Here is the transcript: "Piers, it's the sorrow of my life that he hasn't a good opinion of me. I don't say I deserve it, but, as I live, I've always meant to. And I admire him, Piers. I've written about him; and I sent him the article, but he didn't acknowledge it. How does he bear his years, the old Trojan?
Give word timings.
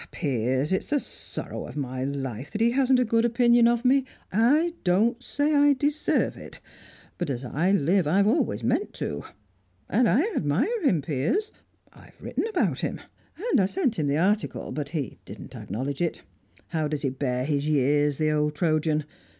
"Piers, 0.09 0.71
it's 0.73 0.87
the 0.87 0.99
sorrow 0.99 1.67
of 1.67 1.77
my 1.77 2.03
life 2.03 2.49
that 2.49 2.59
he 2.59 2.71
hasn't 2.71 2.97
a 2.97 3.05
good 3.05 3.23
opinion 3.23 3.67
of 3.67 3.85
me. 3.85 4.03
I 4.33 4.73
don't 4.83 5.21
say 5.21 5.53
I 5.53 5.73
deserve 5.73 6.37
it, 6.37 6.59
but, 7.19 7.29
as 7.29 7.45
I 7.45 7.71
live, 7.71 8.07
I've 8.07 8.25
always 8.25 8.63
meant 8.63 8.93
to. 8.95 9.23
And 9.87 10.09
I 10.09 10.21
admire 10.35 10.81
him, 10.81 11.03
Piers. 11.03 11.51
I've 11.93 12.19
written 12.19 12.47
about 12.47 12.79
him; 12.79 12.99
and 13.51 13.59
I 13.61 13.67
sent 13.67 13.99
him 13.99 14.07
the 14.07 14.17
article, 14.17 14.71
but 14.71 14.89
he 14.89 15.19
didn't 15.23 15.55
acknowledge 15.55 16.01
it. 16.01 16.21
How 16.69 16.87
does 16.87 17.03
he 17.03 17.09
bear 17.11 17.45
his 17.45 17.67
years, 17.67 18.17
the 18.17 18.31
old 18.31 18.55
Trojan? 18.55 19.05